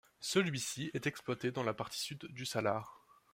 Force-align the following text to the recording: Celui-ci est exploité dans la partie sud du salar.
Celui-ci 0.19 0.89
est 0.95 1.05
exploité 1.05 1.51
dans 1.51 1.61
la 1.61 1.75
partie 1.75 1.99
sud 1.99 2.25
du 2.31 2.43
salar. 2.43 3.05